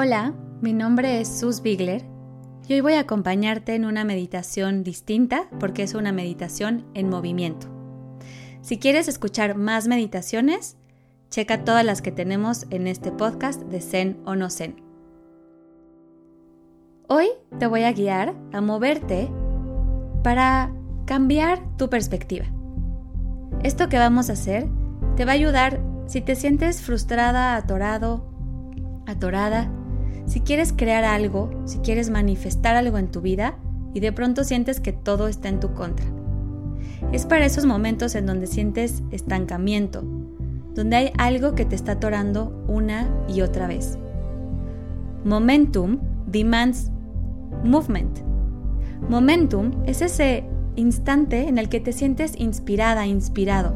[0.00, 2.04] Hola, mi nombre es Sus Bigler
[2.68, 7.66] y hoy voy a acompañarte en una meditación distinta porque es una meditación en movimiento.
[8.60, 10.76] Si quieres escuchar más meditaciones,
[11.30, 14.80] checa todas las que tenemos en este podcast de Zen o no Zen.
[17.08, 17.26] Hoy
[17.58, 19.28] te voy a guiar a moverte
[20.22, 20.72] para
[21.06, 22.46] cambiar tu perspectiva.
[23.64, 24.68] Esto que vamos a hacer
[25.16, 28.30] te va a ayudar si te sientes frustrada, atorado,
[29.04, 29.72] atorada,
[30.26, 33.56] si quieres crear algo, si quieres manifestar algo en tu vida
[33.94, 36.06] y de pronto sientes que todo está en tu contra.
[37.12, 40.02] Es para esos momentos en donde sientes estancamiento,
[40.74, 43.98] donde hay algo que te está atorando una y otra vez.
[45.24, 46.90] Momentum demands
[47.64, 48.18] movement.
[49.08, 50.44] Momentum es ese
[50.76, 53.74] instante en el que te sientes inspirada, inspirado,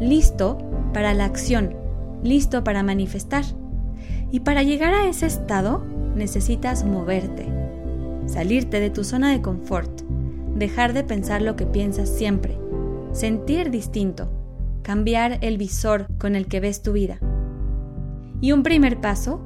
[0.00, 0.58] listo
[0.92, 1.74] para la acción,
[2.22, 3.44] listo para manifestar.
[4.30, 5.82] Y para llegar a ese estado
[6.14, 7.46] necesitas moverte,
[8.26, 10.02] salirte de tu zona de confort,
[10.54, 12.58] dejar de pensar lo que piensas siempre,
[13.12, 14.30] sentir distinto,
[14.82, 17.18] cambiar el visor con el que ves tu vida.
[18.40, 19.40] Y un primer paso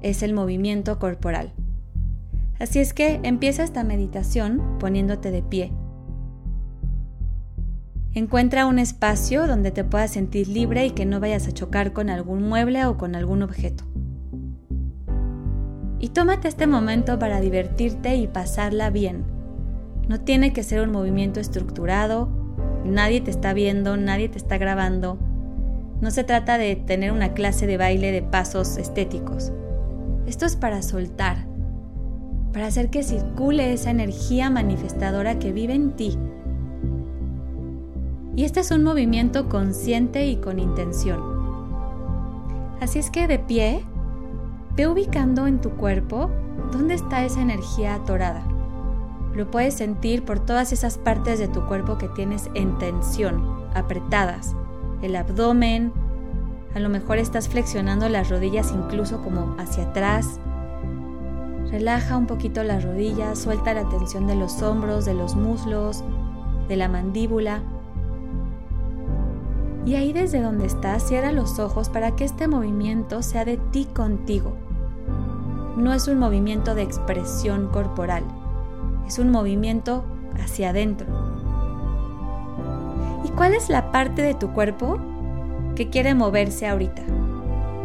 [0.00, 1.52] es el movimiento corporal.
[2.60, 5.72] Así es que empieza esta meditación poniéndote de pie.
[8.12, 12.10] Encuentra un espacio donde te puedas sentir libre y que no vayas a chocar con
[12.10, 13.84] algún mueble o con algún objeto
[16.04, 19.24] y tómate este momento para divertirte y pasarla bien.
[20.06, 22.28] No tiene que ser un movimiento estructurado,
[22.84, 25.16] nadie te está viendo, nadie te está grabando.
[26.02, 29.50] No se trata de tener una clase de baile de pasos estéticos.
[30.26, 31.46] Esto es para soltar,
[32.52, 36.18] para hacer que circule esa energía manifestadora que vive en ti.
[38.36, 41.18] Y este es un movimiento consciente y con intención.
[42.82, 43.86] Así es que de pie,
[44.76, 46.30] Ve ubicando en tu cuerpo
[46.72, 48.42] dónde está esa energía atorada.
[49.32, 54.56] Lo puedes sentir por todas esas partes de tu cuerpo que tienes en tensión, apretadas.
[55.00, 55.92] El abdomen,
[56.74, 60.40] a lo mejor estás flexionando las rodillas incluso como hacia atrás.
[61.70, 66.02] Relaja un poquito las rodillas, suelta la tensión de los hombros, de los muslos,
[66.66, 67.62] de la mandíbula.
[69.86, 73.86] Y ahí desde donde estás, cierra los ojos para que este movimiento sea de ti
[73.94, 74.63] contigo
[75.76, 78.24] no es un movimiento de expresión corporal,
[79.06, 80.04] es un movimiento
[80.42, 81.06] hacia adentro.
[83.24, 84.98] ¿Y cuál es la parte de tu cuerpo
[85.74, 87.02] que quiere moverse ahorita?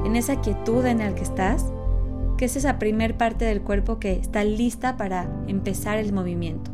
[0.05, 1.71] En esa quietud en la que estás,
[2.37, 6.71] que es esa primer parte del cuerpo que está lista para empezar el movimiento.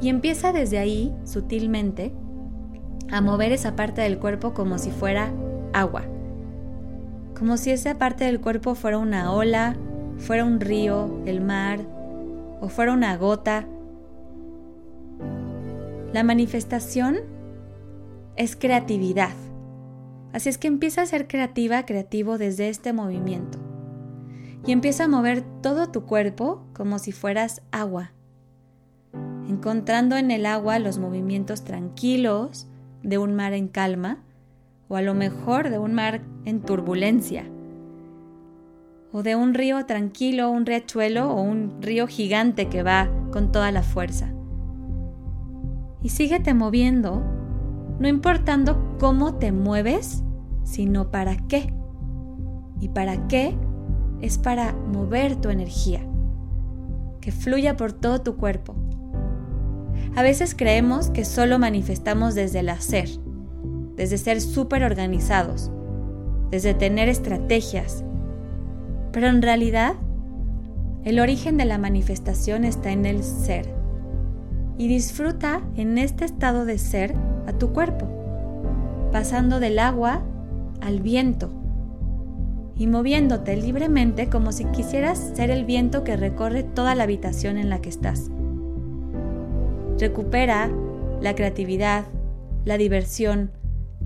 [0.00, 2.12] Y empieza desde ahí, sutilmente,
[3.10, 5.32] a mover esa parte del cuerpo como si fuera
[5.72, 6.02] agua
[7.38, 9.76] como si esa parte del cuerpo fuera una ola,
[10.18, 11.80] fuera un río, el mar
[12.60, 13.66] o fuera una gota.
[16.12, 17.18] La manifestación
[18.36, 19.34] es creatividad.
[20.32, 23.58] Así es que empieza a ser creativa, creativo desde este movimiento.
[24.66, 28.12] Y empieza a mover todo tu cuerpo como si fueras agua,
[29.48, 32.66] encontrando en el agua los movimientos tranquilos
[33.02, 34.25] de un mar en calma
[34.88, 37.44] o a lo mejor de un mar en turbulencia,
[39.12, 43.72] o de un río tranquilo, un riachuelo o un río gigante que va con toda
[43.72, 44.32] la fuerza.
[46.02, 47.22] Y síguete moviendo,
[47.98, 50.22] no importando cómo te mueves,
[50.64, 51.72] sino para qué.
[52.80, 53.56] Y para qué
[54.20, 56.00] es para mover tu energía,
[57.20, 58.74] que fluya por todo tu cuerpo.
[60.14, 63.08] A veces creemos que solo manifestamos desde el hacer,
[63.96, 65.70] desde ser súper organizados,
[66.50, 68.04] desde tener estrategias.
[69.12, 69.94] Pero en realidad,
[71.04, 73.74] el origen de la manifestación está en el ser.
[74.78, 77.14] Y disfruta en este estado de ser
[77.46, 78.06] a tu cuerpo,
[79.12, 80.22] pasando del agua
[80.80, 81.50] al viento
[82.78, 87.70] y moviéndote libremente como si quisieras ser el viento que recorre toda la habitación en
[87.70, 88.30] la que estás.
[89.98, 90.70] Recupera
[91.22, 92.04] la creatividad,
[92.64, 93.50] la diversión,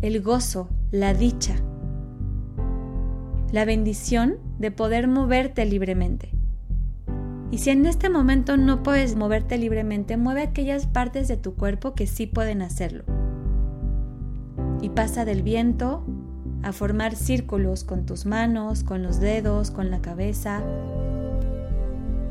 [0.02, 1.56] el gozo, la dicha,
[3.52, 6.30] la bendición de poder moverte libremente.
[7.50, 11.94] Y si en este momento no puedes moverte libremente, mueve aquellas partes de tu cuerpo
[11.94, 13.04] que sí pueden hacerlo.
[14.80, 16.04] Y pasa del viento
[16.62, 20.62] a formar círculos con tus manos, con los dedos, con la cabeza,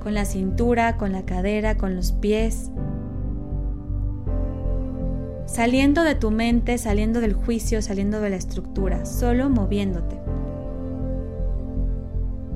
[0.02, 2.72] con la cintura, con la cadera, con los pies,
[5.52, 10.18] saliendo de tu mente, saliendo del juicio, saliendo de la estructura, solo moviéndote.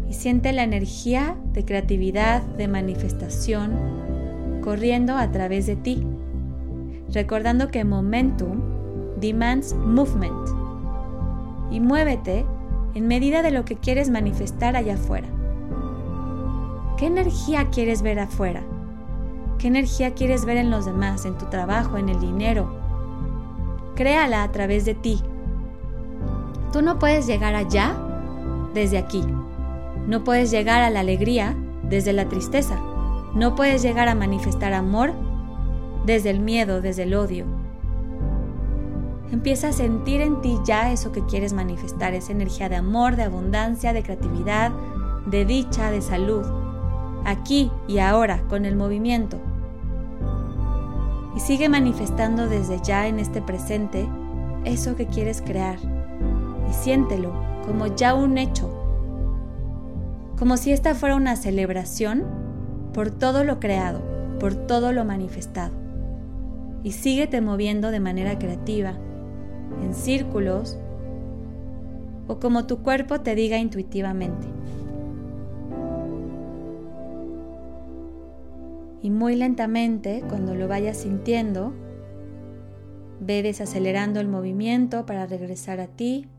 [0.07, 3.71] y siente la energía de creatividad, de manifestación
[4.61, 6.05] corriendo a través de ti,
[7.11, 8.61] recordando que momentum
[9.19, 10.47] demands movement
[11.71, 12.45] y muévete
[12.93, 15.27] en medida de lo que quieres manifestar allá afuera.
[16.97, 18.61] ¿Qué energía quieres ver afuera?
[19.57, 22.82] ¿Qué energía quieres ver en los demás, en tu trabajo, en el dinero?
[23.95, 25.21] Créala a través de ti.
[26.71, 27.95] Tú no puedes llegar allá
[28.73, 29.23] desde aquí.
[30.07, 32.79] No puedes llegar a la alegría desde la tristeza.
[33.35, 35.13] No puedes llegar a manifestar amor
[36.05, 37.45] desde el miedo, desde el odio.
[39.31, 43.23] Empieza a sentir en ti ya eso que quieres manifestar, esa energía de amor, de
[43.23, 44.71] abundancia, de creatividad,
[45.25, 46.45] de dicha, de salud
[47.25, 49.39] aquí y ahora, con el movimiento.
[51.35, 54.07] Y sigue manifestando desde ya en este presente
[54.65, 55.77] eso que quieres crear.
[56.69, 57.33] Y siéntelo
[57.65, 58.69] como ya un hecho.
[60.37, 62.23] Como si esta fuera una celebración
[62.93, 64.01] por todo lo creado,
[64.39, 65.73] por todo lo manifestado.
[66.83, 68.93] Y síguete moviendo de manera creativa,
[69.81, 70.77] en círculos
[72.27, 74.47] o como tu cuerpo te diga intuitivamente.
[79.03, 81.73] Y muy lentamente, cuando lo vayas sintiendo,
[83.19, 86.29] ve desacelerando el movimiento para regresar a ti,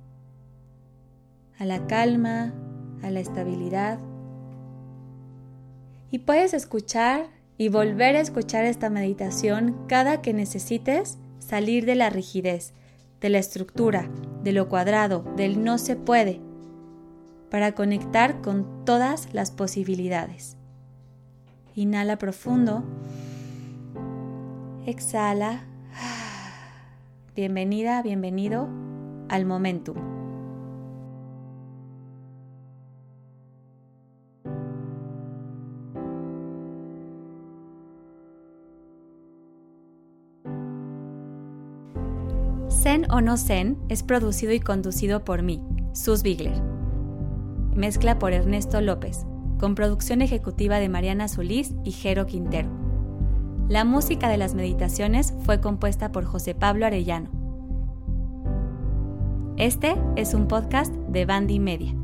[1.58, 2.54] a la calma,
[3.02, 3.98] a la estabilidad.
[6.10, 7.26] Y puedes escuchar
[7.58, 12.72] y volver a escuchar esta meditación cada que necesites salir de la rigidez,
[13.20, 14.10] de la estructura,
[14.42, 16.40] de lo cuadrado, del no se puede,
[17.50, 20.56] para conectar con todas las posibilidades.
[21.76, 22.84] Inhala profundo.
[24.86, 25.64] Exhala.
[27.34, 28.68] Bienvenida, bienvenido
[29.28, 29.96] al momentum.
[42.68, 45.60] Zen o no Zen es producido y conducido por mí,
[45.92, 46.54] Sus Bigler.
[47.74, 49.26] Mezcla por Ernesto López
[49.64, 52.68] con producción ejecutiva de Mariana Solís y Jero Quintero.
[53.66, 57.30] La música de las meditaciones fue compuesta por José Pablo Arellano.
[59.56, 62.03] Este es un podcast de Bandy Media.